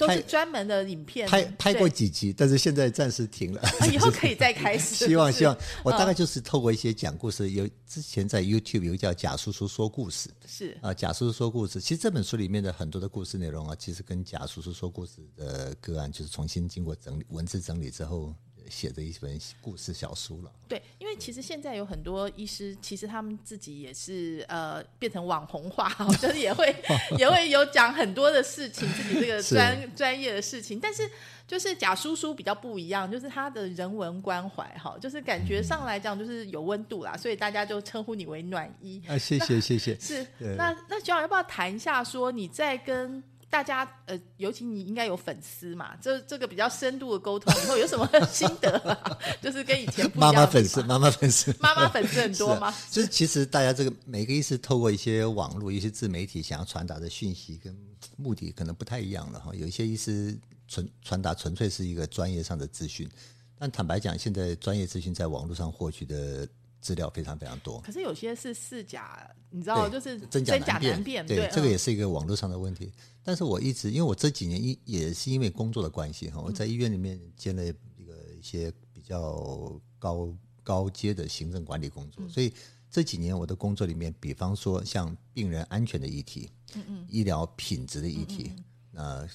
[0.00, 3.62] 都是专门的影片，拍拍过几集，但是现在暂时停了。
[3.92, 4.94] 以后可以再开始。
[5.06, 11.80] 希望希望，我大概就是透过一些讲故事，有之前在 YouTube 有叫贾叔叔说故事，是啊，贾叔叔说故事。
[11.80, 18.34] 其实这本书里面的很多的故事内容啊，其实跟贾叔叔说故事的个案，就是重新经过整理文字整理之后。
[18.70, 20.52] 写的一本故事小书了。
[20.68, 25.88] 对，因为其实现在有很多医师，其实他们自己也是呃变成网红化，
[26.22, 26.74] 就是也会
[27.18, 30.78] 也会有讲很多的事情，自己这个专专业的事情。
[30.78, 31.10] 但是
[31.48, 39.18] 就是贾叔叔比较不一样，就是他的人文关怀哈，就是感觉上来讲就是有温度啦，所以大家就称呼你为暖医啊。
[39.18, 39.98] 谢谢谢谢。
[39.98, 40.24] 是，
[40.56, 43.22] 那那学长要不要谈一下说你在跟？
[43.50, 48.96] 大家呃，尤其你应该有粉丝嘛，这这个比较深度的沟通以后有什么 心得？
[49.42, 50.32] 就是跟以前不一样。
[50.32, 52.72] 妈妈粉丝，妈妈粉丝，妈妈粉丝很多吗？
[52.88, 57.76] 就是其实大家这个每个意思透过一些网络、一些自媒体想要传达的讯息跟
[58.16, 59.50] 目的可能不太一样了哈。
[59.52, 60.38] 有一些意思
[60.68, 63.10] 纯传达纯粹是一个专业上的资讯，
[63.58, 66.48] 但坦白讲，现在专业资讯在网络上获取的。
[66.80, 71.26] 资料非常非常多，可是有些是四假，你知道，就是真假难辨。
[71.26, 72.90] 对，这个也是一个网络上的问题。
[73.22, 82.50] 但是我一直，因为我这几年一也是因为工作的关系哈，我在医院里面兼了一个一些比较高高阶的行政管理工作，所以
[82.90, 88.52] 这几年我的工作里面，比方说像病人安全的议题，嗯嗯，医疗品质的议题，
[88.90, 89.28] 那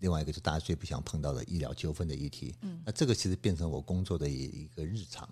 [0.00, 5.26] 另外一个就大家最不想碰到的医疗纠纷的议题，嗯，那这个其实变成我工作的一一个日常。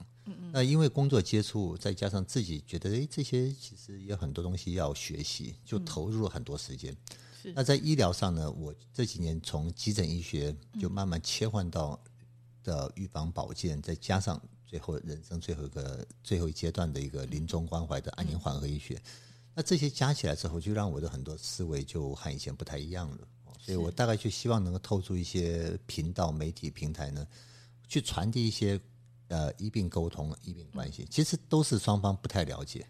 [0.52, 6.96] 那因为工作接触，再加上自己觉得，哎，这些其实有很多东西要学习，就投入了很多时间。
[7.54, 11.98] 那在医疗上呢，我这几年从急诊医学就慢慢切换到
[12.64, 19.00] 的预防保健，再加上最后人生最后一个最后一阶段的一个临终关怀的安宁缓和医学。
[19.54, 23.18] 那这些加起来之后，就让我的很多思维就和以前不太一样了。
[23.60, 27.26] 所以我大概就希望能够透出一些频道、媒体平台呢，
[27.86, 28.80] 去传递一些。
[29.28, 32.86] 呃，医病沟通、医病关系，其实都是双方不太了解。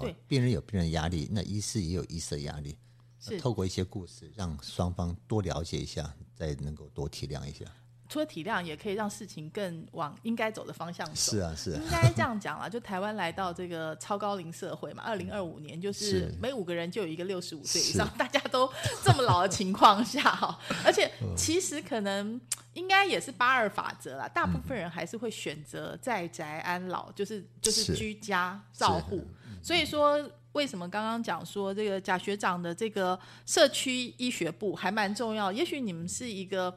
[0.00, 2.78] 对，病人有病人压力，那医师也有医师的压力。
[3.20, 7.64] 是透过一些故事，让双方多了解一下，再能够多体谅一下。
[8.08, 11.14] 除了体谅，也可以让事情更往应该走的方向走。
[11.14, 11.80] 是啊，是啊。
[11.84, 18.66] 应该这样讲啦， 就台湾来到这个超高龄社会嘛，二零二五年就是每五个人就有一个六十五岁以上，大家都
[19.04, 22.40] 这么老的情况下哈， 而且其实可能
[22.72, 29.26] 应该也是八二法则啦，大部分人还是会选择在宅安老，就是就是居家照护。
[29.62, 30.18] 所以说，
[30.52, 35.52] 为什么刚刚讲说这个贾学长的这个社区医学部还蛮重要？
[35.52, 36.74] 也许你们是一个。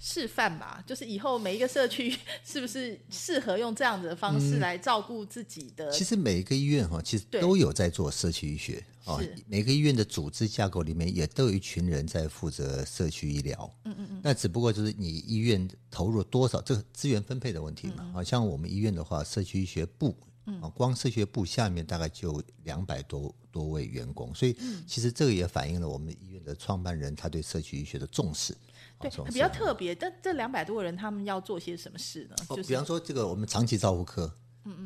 [0.00, 5.90] 示范吧，就是以后每一个社区 是不是适合用这样子的方式来照顾自己的？
[5.92, 9.32] 其实每一个医院哈，其实都有在做社区医学啊是。
[9.46, 13.70] 每个医院的组织架构里面也都有一群人在负责社区医疗。
[13.84, 14.20] 嗯嗯嗯。
[14.24, 18.10] 那只不过就是你医院投入多少，这个资源分配的问题嘛。
[18.12, 20.16] 好像我们医院的话，社区医学部。
[20.62, 28.56] 啊，光社区部下面大概就两百多多位员工，所以其实这个也反映了我们医院的创办人他对社区医学的重视。
[29.00, 29.94] 啊对，比较特别。
[29.94, 32.36] 但这两百多个人，他们要做些什么事呢？
[32.48, 34.32] 哦，就是比方说这个我们长期照护科，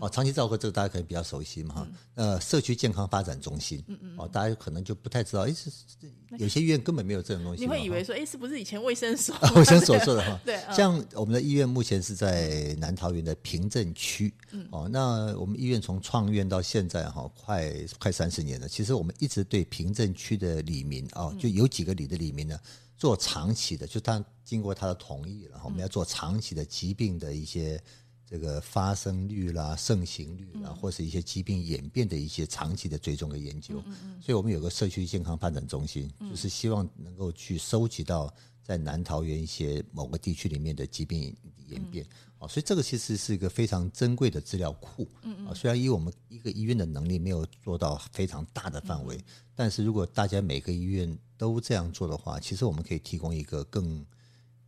[0.00, 1.88] 哦，长期照护科这个大家可能比较熟悉嘛哈。
[2.14, 3.84] 呃，社区健康发展中心，
[4.16, 9.36] 哦，大家可能就不太知道，哎，是是有些医院根本没有这种东西你会以为说，哎，是不是以前卫生所？
[9.54, 10.40] 卫生所 做的哈。
[10.44, 18.68] 对，嗯像我们的医院目前是在南桃园的平镇区，嗯哦，那我们医院从创院到现在哈，快快三十年了。
[18.68, 22.58] 其实我们一直对平镇区的里民啊哦，就有几个里的里民呢，
[23.04, 27.78] 做长期的，就他经过他的同意了，我们要做长期的疾病的一些。
[28.26, 33.74] 这个发生率啦、盛行率啦，或是一些疾病演变的一些长期的追踪的研究，
[34.18, 38.34] 所以我们有个社区健康发展中心，就是希望能够去收集到
[38.64, 41.36] 在南桃园一些某个地区里面的疾病
[41.68, 42.04] 演变。
[42.40, 45.06] 哦，所以这个其实是一个非常珍贵的资料库。
[45.22, 45.54] 嗯嗯。
[45.54, 49.16] 虽然以我们一个医院的能力没有做到非常大的范围，
[49.54, 54.04] 但是如果大家每个医院都这样做的话，其实我们可以提供一个更。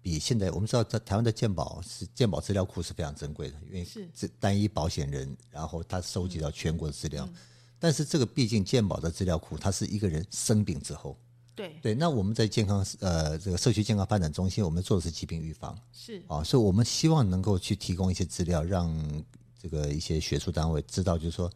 [0.03, 7.29] 比现在我们知道，在台湾的健保是健保资料库是非常珍贵的，因为是这单一保险人，然后他收集到全国的资料。
[7.81, 11.19] 但是这个毕竟健保的资料库，它是一个人生病之后，
[11.57, 11.95] 对，对。
[11.95, 18.95] 那我们在健康呃这个社区健康发展中心，我们做的是疾病预防是啊，所以我们希望能够去提供一些资料，让
[19.59, 21.51] 这个一些学术单位知道，就是说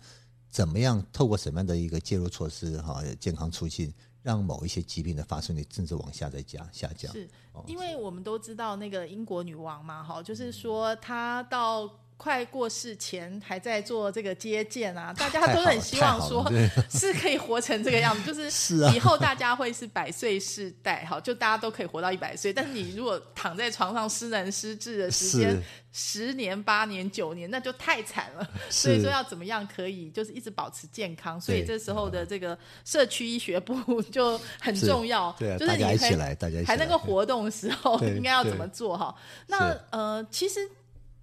[0.48, 3.92] 怎么样透过什么样的一个介入措施哈、健康促进，
[4.22, 7.12] 让某一些疾病的发生率甚至往下再加下降。
[7.12, 7.28] 是，
[7.66, 11.88] 因为我们都知道那个英国女王嘛，哈，就是说她到
[12.21, 16.45] 快过世前还在做这个接见啊，大家都很希望说
[16.93, 22.53] 是可以活成这个样子，就是 以后大家会是百岁世代，哈，就大家都可以活到一百岁。
[22.53, 25.59] 但是你如果躺在床上失能失智的时间
[25.93, 28.47] 十年、八年、九年，那就太惨了。
[28.68, 39.14] 所以说要怎么样可以就是一直保持健康，所以对这时候的这个社区医学部就很重要，对啊就是你还大家一起来大家一起还能够活动的时候，对应该要怎对么做哈？
[39.47, 40.61] 那呃，其实。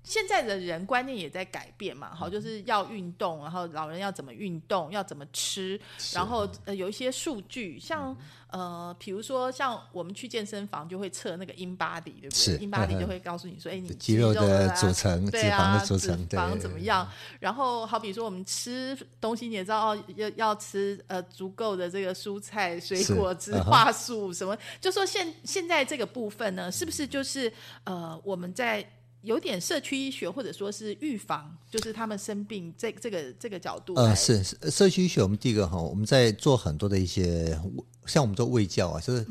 [0.04, 2.16] 现在的人观念也在改变嘛，嗯。
[2.16, 5.80] 好，就是要运动，然后老人要怎么运动，要怎么吃，
[6.14, 8.18] 然后呃有一些数据，像嗯。
[8.48, 12.58] 呃，比如说像我们去健身房就会测那个 in body，对不是。
[12.58, 13.00] 对？in body 嗯嗯。
[13.02, 17.06] 就会告诉你说，哎，你肌肉的啊组成对啊，脂肪的组成脂肪怎么样？
[17.42, 23.70] 然后好比说我们吃东西，你也知道哦，要要吃呃足够的这个蔬菜、水果、植嗯哼。
[23.70, 27.52] 化素什么，就说现现在这个部分呢，是不是就是
[27.84, 28.82] 呃我们在
[29.28, 37.60] 有点社区医学或者说是预防，就是他们生病这这个这个角度来，呃，是是社区医学，我们第一个哈，我们在做很多的一些，
[38.06, 39.26] 像我们做卫教啊，就是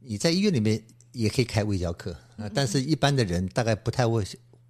[0.00, 4.22] 你在医院里面也可以开卫教课啊、但是一般的人大概不太会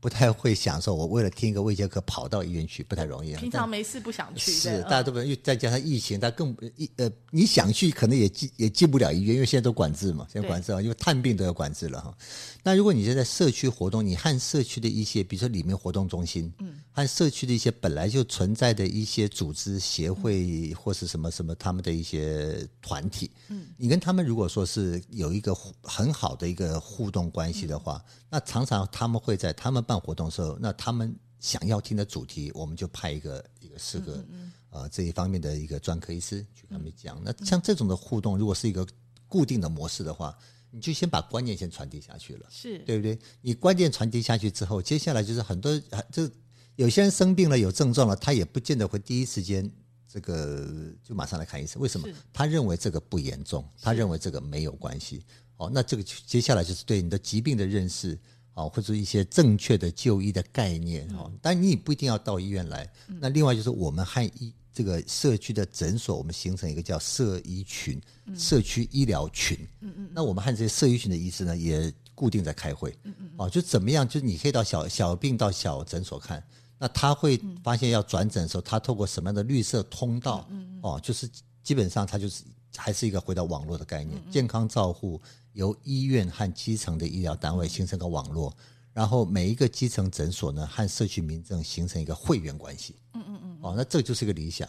[0.07, 3.40] 不太会享受，我为了听一个卫教课跑到医院去，不太容易啊。
[3.40, 12.16] 平常没事不想去，是大家都不，因为再加上疫情，他更一呃，你想去可能也进也进不了医院，因为现在都管制嘛，现在管制啊，因为探病都要管制了哈。
[12.62, 34.24] 那如果你是在社区活动，你和社区的一些，比如说里面活动中心，嗯，和社区的一些本来就存在的一些组织、协会或是什么什么他们的一些团体，嗯，你跟他们如果说是有一个互很好的一个互动关系的话，那常常他们会在他们办活动的时候，那他们想要听的主题，我们就派一个一个适合
[34.70, 37.22] 呃这一方面的一个专科医师去跟他们讲。
[37.24, 38.87] 那像这种的互动，如果是一个
[39.29, 40.37] 固定的模式的话，
[40.70, 42.47] 你就先把观念先传递下去了。
[42.51, 43.18] 是对不对？
[43.41, 46.29] 你观念传递下去之后，接下来就是很多，啊就
[46.74, 49.70] 有些人生病了有症状了，他也不见得会第一时间
[50.09, 50.66] 这个
[51.03, 51.81] 就马上来看医生。
[51.81, 52.09] 为什么？
[52.33, 55.24] 他认为这个不严重，他认为这个没有关系。
[55.57, 58.18] 哦，那这个接下来就是对你的疾病的认识。
[58.57, 62.90] 哦，或者一些正确的就医的概念哦，当然你也不一定要到医院来。
[63.20, 68.00] 那另外就是我们和医这个社区的诊所，我们形成一个叫社医群、
[68.34, 69.59] 社区医疗群。
[69.82, 70.11] 嗯嗯。
[70.11, 72.96] 那我们和这些社医群的医师呢，也固定在开会。
[73.02, 73.30] 嗯嗯。
[73.36, 74.09] 哦，就怎么样？
[74.09, 76.42] 就是你可以到小小病到小诊所看，
[76.78, 80.48] 那他会发现要转诊的时候，他透过什么样的绿色通道？
[80.50, 81.28] 嗯哦，就是
[81.62, 82.42] 基本上他就是
[82.77, 85.20] 还是一个回到网络的概念，健康照护
[85.53, 88.55] 由医院和基层的医疗单位形成个网络。
[88.93, 92.97] 然后每一个基层诊所呢，和社区民政形成一个会员关系。
[93.12, 93.59] 嗯嗯嗯。
[93.61, 94.66] 哦，那这就是一个理想。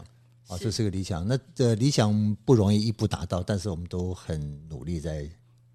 [0.48, 1.26] 哦，这是个理想。
[1.26, 5.30] 那这理想不容易一步达到，但是我们都很努力在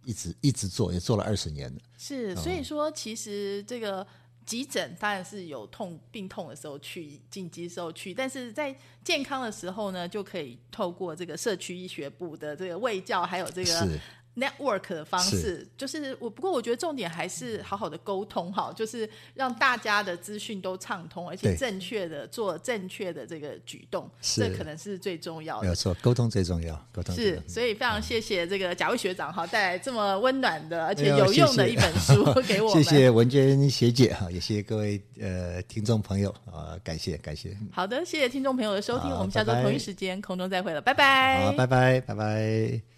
[0.05, 1.80] 一直一直做，也做了二十年了。
[1.97, 4.07] 是，所以说其实这个
[4.45, 8.74] 急诊当然是有痛病痛的时候去，紧急时候去，但是在
[9.05, 13.88] 健康的时候呢，就可以透过这个社区医学部的这个卫教，还有这个。
[14.35, 16.28] 是 network 的方式，就是我。
[16.33, 25.62] 不过我觉得重点还是好好的沟通哈，就是让大家的资讯都畅通，而且正确的做正确的这个举动，这可能是最重要的。
[25.62, 32.83] 没有错，沟通最重要，沟通是所以非常谢谢这个贾卫学长哈，带来这么温暖的而且有有用的一本书 给我们。
[32.83, 41.45] 谢谢文娟学姐哈，也谢谢各位呃听众朋友啊，感谢感谢，好的，谢谢听众朋友的收听，我们下周同一时间空中再会了，拜拜。
[41.45, 42.91] 好，拜拜拜拜。